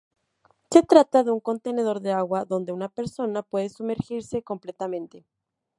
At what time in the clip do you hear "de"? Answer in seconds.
1.23-1.29, 2.01-2.11